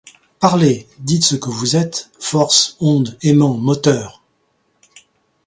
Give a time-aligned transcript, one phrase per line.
[0.39, 4.23] Parlez, dites ce que vous êtes, Forces, ondes, aimants, moteurs!